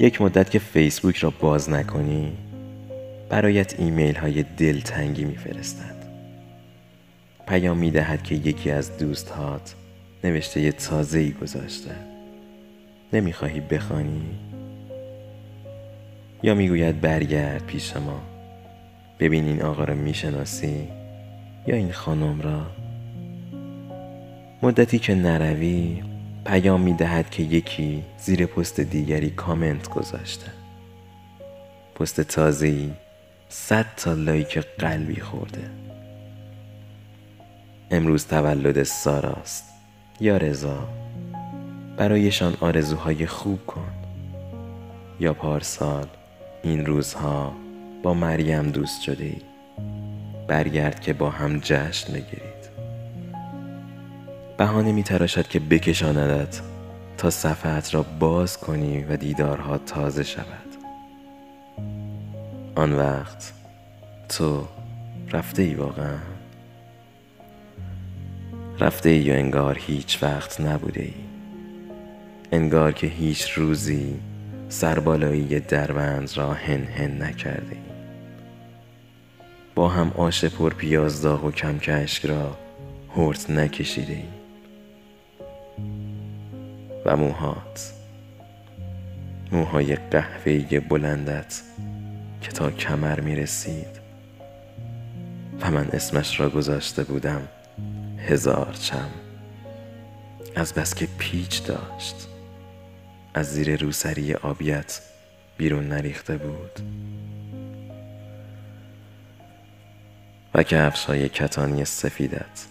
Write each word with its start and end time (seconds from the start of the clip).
یک 0.00 0.22
مدت 0.22 0.50
که 0.50 0.58
فیسبوک 0.58 1.16
را 1.16 1.30
باز 1.30 1.70
نکنی 1.70 2.32
برایت 3.28 3.80
ایمیل 3.80 4.14
های 4.14 4.42
دلتنگی 4.42 5.24
میفرستد. 5.24 5.94
پیام 7.48 7.78
می 7.78 7.90
دهد 7.90 8.22
که 8.22 8.34
یکی 8.34 8.70
از 8.70 8.98
دوستهات 8.98 9.74
نوشته 10.24 10.60
یه 10.60 10.72
تازه 10.72 11.18
ای 11.18 11.32
گذاشته. 11.32 11.90
نمی‌خواهی 13.12 13.60
بخوانی؟ 13.60 14.22
یا 16.42 16.54
می‌گوید 16.54 17.00
برگرد 17.00 17.66
پیش 17.66 17.96
ما. 17.96 18.22
ببین 19.20 19.44
این 19.44 19.62
آقا 19.62 19.84
را 19.84 19.94
می‌شناسی 19.94 20.88
یا 21.66 21.76
این 21.76 21.92
خانم 21.92 22.40
را؟ 22.40 22.66
مدتی 24.62 24.98
که 24.98 25.14
نروی 25.14 26.02
پیام 26.48 26.80
می 26.80 26.94
دهد 26.94 27.30
که 27.30 27.42
یکی 27.42 28.04
زیر 28.18 28.46
پست 28.46 28.80
دیگری 28.80 29.30
کامنت 29.30 29.88
گذاشته. 29.88 30.46
پست 31.94 32.20
تازه‌ای 32.20 32.90
صد 33.48 33.86
تا 33.96 34.12
لایک 34.12 34.58
قلبی 34.58 35.20
خورده. 35.20 35.70
امروز 37.90 38.26
تولد 38.26 38.82
ساراست. 38.82 39.64
یا 40.20 40.36
رضا 40.36 40.88
برایشان 41.96 42.56
آرزوهای 42.60 43.26
خوب 43.26 43.66
کن. 43.66 43.92
یا 45.20 45.34
پارسال 45.34 46.06
این 46.62 46.86
روزها 46.86 47.52
با 48.02 48.14
مریم 48.14 48.70
دوست 48.70 49.02
شده 49.02 49.24
ای 49.24 49.42
برگرد 50.46 51.00
که 51.00 51.12
با 51.12 51.30
هم 51.30 51.60
جشن 51.62 52.12
بگیرید 52.12 52.47
بهانه 54.58 54.92
می 54.92 55.02
تراشد 55.02 55.48
که 55.48 55.60
بکشاندت 55.60 56.60
تا 57.18 57.30
صفحت 57.30 57.94
را 57.94 58.02
باز 58.02 58.58
کنی 58.58 59.04
و 59.04 59.16
دیدارها 59.16 59.78
تازه 59.78 60.22
شود. 60.22 60.68
آن 62.74 62.92
وقت 62.92 63.52
تو 64.28 64.68
رفته 65.32 65.62
ای 65.62 65.74
واقعا؟ 65.74 66.18
رفته 68.80 69.08
ای 69.08 69.30
و 69.30 69.34
انگار 69.34 69.78
هیچ 69.78 70.22
وقت 70.22 70.60
نبوده 70.60 71.02
ای 71.02 71.14
انگار 72.52 72.92
که 72.92 73.06
هیچ 73.06 73.50
روزی 73.50 74.20
سربالایی 74.68 75.60
دروند 75.60 76.36
را 76.36 76.52
هن 76.52 76.84
هن 76.84 77.22
نکرده 77.22 77.72
ای 77.72 77.98
با 79.74 79.88
هم 79.88 80.12
آش 80.16 80.44
پر 80.44 80.74
پیاز 80.74 81.22
داغ 81.22 81.44
و 81.44 81.50
کم 81.50 81.78
کشک 81.78 82.26
را 82.26 82.56
هرت 83.16 83.50
نکشیده 83.50 84.12
ای 84.12 84.37
موهات. 87.16 87.92
موهای 89.52 89.96
قهوه‌ای 89.96 90.80
بلندت 90.80 91.62
که 92.40 92.52
تا 92.52 92.70
کمر 92.70 93.20
می 93.20 93.36
رسید 93.36 94.00
و 95.60 95.70
من 95.70 95.88
اسمش 95.92 96.40
را 96.40 96.50
گذاشته 96.50 97.04
بودم 97.04 97.48
هزار 98.18 98.72
چم. 98.72 99.10
از 100.56 100.74
بس 100.74 100.94
که 100.94 101.08
پیچ 101.18 101.64
داشت. 101.64 102.28
از 103.34 103.46
زیر 103.46 103.76
روسری 103.76 104.34
آبیت 104.34 105.00
بیرون 105.56 105.88
نریخته 105.88 106.36
بود. 106.36 106.80
و 110.54 110.62
کفش 110.62 111.04
های 111.04 111.28
کتانی 111.28 111.84
سفیدت 111.84 112.66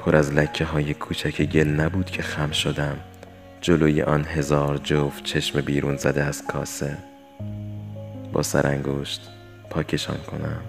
پر 0.00 0.16
از 0.16 0.32
لکه 0.32 0.64
های 0.64 0.94
کوچک 0.94 1.42
گل 1.42 1.68
نبود 1.68 2.10
که 2.10 2.22
خم 2.22 2.50
شدم. 2.50 2.96
جلوی 3.60 4.02
آن 4.02 4.24
هزار 4.24 4.78
جفت 4.78 5.24
چشم 5.24 5.60
بیرون 5.60 5.96
زده 5.96 6.24
از 6.24 6.46
کاسه. 6.46 6.98
با 8.32 8.42
سرانگشت 8.42 9.28
پاکشان 9.70 10.16
کنم. 10.16 10.60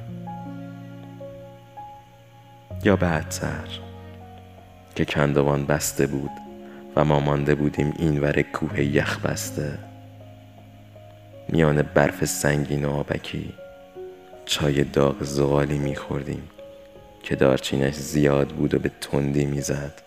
یا 2.83 2.95
بعدتر 2.95 3.67
که 4.95 5.05
کندوان 5.05 5.65
بسته 5.65 6.07
بود 6.07 6.31
و 6.95 7.05
ما 7.05 7.19
مانده 7.19 7.55
بودیم 7.55 7.93
اینور 7.99 8.41
کوه 8.41 8.81
یخ 8.81 9.19
بسته. 9.19 9.77
میان 11.49 11.81
برف 11.81 12.25
سنگین 12.25 12.85
و 12.85 12.89
آبکی 12.89 13.53
چای 14.45 14.83
داغ 14.83 15.23
زغالی 15.23 15.77
میخوردیم. 15.77 16.49
که 17.23 17.35
دارچینش 17.35 17.93
زیاد 17.93 18.47
بود 18.47 18.73
و 18.73 18.79
به 18.79 18.91
تندی 19.01 19.45
می‌زد. 19.45 20.01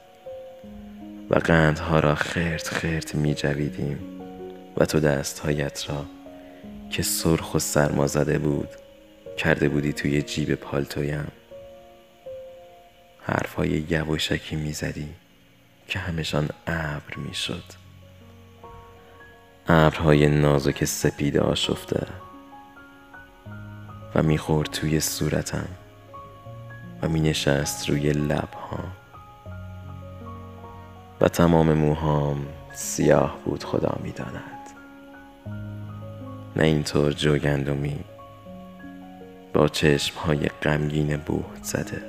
و 1.31 1.39
قندها 1.39 2.01
را 2.01 2.15
خرت 2.15 2.69
خرت 2.69 3.15
می 3.15 3.35
جویدیم 3.35 3.99
و 4.77 4.85
تو 4.85 5.01
دستهایت 5.01 5.91
را 5.91 6.05
که 6.91 7.03
سرخ 7.03 7.55
و 7.55 7.59
سرما 7.59 8.07
زده 8.07 8.39
بود 8.39 8.69
کرده 9.37 9.69
بودی 9.69 9.93
توی 9.93 10.23
جیب 10.23 10.55
پالتویم. 10.55 11.33
حرفهای 13.21 13.85
یواشکی 13.91 14.57
می 14.57 14.73
زدی 14.73 15.09
که 15.89 15.99
همشان 15.99 16.49
ابر 16.67 17.17
می 17.17 17.35
شد 17.35 17.65
ابرهای 19.69 20.29
نازک 20.29 20.85
سپید 20.85 21.37
آشفته 21.37 22.07
و 24.15 24.23
می‌خورد 24.23 24.71
توی 24.71 25.01
صورتم. 25.01 25.69
می 27.09 27.21
نشست 27.21 27.91
روی 27.91 28.13
لبها. 28.13 28.79
و 31.21 31.29
تمام 31.29 31.73
موهام 31.73 32.47
سیاه 32.75 33.39
بود 33.45 33.65
خدا 33.65 33.97
می 34.03 34.13
داند. 34.13 34.65
نه 36.57 36.65
اینطور 36.65 37.13
جوگندمی 37.13 37.99
با 39.53 39.69
چشم 39.69 40.19
های 40.19 40.49
غمگین 40.63 41.17
بود 41.17 41.59
زده. 41.63 42.03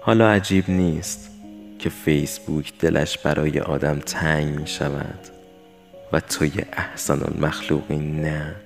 حالا 0.00 0.30
عجیب 0.30 0.70
نیست 0.70 1.30
که 1.78 1.90
فیسبوک 1.90 2.78
دلش 2.78 3.18
برای 3.18 3.60
آدم 3.60 3.98
تنگ 3.98 4.60
می 4.60 4.66
شود 4.66 5.18
و 6.12 6.20
توی 6.20 6.52
احسن 6.72 7.22
المخلوقی 7.22 7.96
نه. 7.98 8.63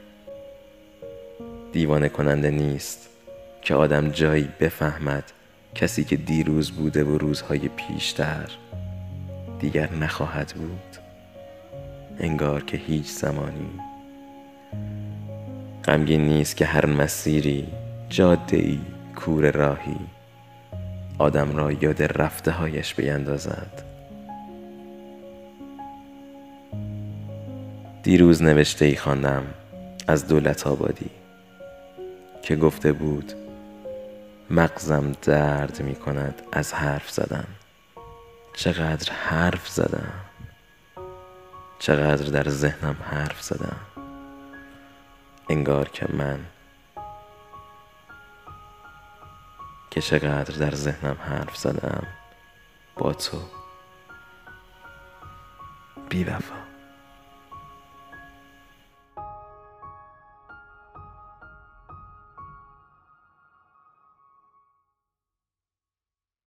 دیوانه 1.72 2.08
کننده 2.08 2.50
نیست 2.50 3.08
که 3.62 3.74
آدم 3.74 4.08
جایی 4.08 4.48
بفهمد 4.60 5.32
کسی 5.74 6.04
که 6.04 6.16
دیروز 6.16 6.70
بوده 6.70 7.04
و 7.04 7.18
روزهای 7.18 7.68
پیشتر 7.68 8.50
دیگر 9.60 9.92
نخواهد 9.92 10.52
بود. 10.56 10.96
انگار 12.20 12.64
که 12.64 12.76
هیچ 12.76 13.06
زمانی. 13.06 13.70
غمگین 15.84 16.26
نیست 16.26 16.56
که 16.56 16.64
هر 16.64 16.86
مسیری 16.86 17.66
جاده 18.08 18.56
ای 18.56 18.80
کور 19.16 19.50
راهی 19.50 19.96
آدم 21.18 21.56
را 21.56 21.72
یاد 21.72 22.02
رفته 22.02 22.50
هایش 22.50 22.94
بیندازد. 22.94 23.82
دیروز 28.02 28.42
نوشته 28.42 28.84
ای 28.84 28.96
خواندم 28.96 29.42
از 30.08 30.28
دولت 30.28 30.66
آبادی. 30.66 31.10
که 32.48 32.56
گفته 32.56 32.92
بود 32.92 33.32
مغزم 34.50 35.12
درد 35.12 35.82
می 35.82 35.94
کند 35.94 36.42
از 36.52 36.74
حرف 36.74 37.10
زدن. 37.10 37.46
چقدر 38.54 39.12
حرف 39.12 39.68
زدم. 39.68 40.12
چقدر 41.78 42.30
در 42.30 42.50
ذهنم 42.50 42.96
حرف 43.10 43.42
زدم. 43.42 43.76
انگار 45.48 45.88
که 45.88 46.06
من 46.12 46.40
که 49.90 50.00
چقدر 50.00 50.54
در 50.58 50.74
ذهنم 50.74 51.16
حرف 51.20 51.56
زدم 51.56 52.06
با 52.96 53.12
تو. 53.12 53.38
بی 56.08 56.24
وفا. 56.24 56.67